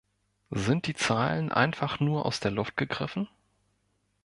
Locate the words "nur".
1.99-2.25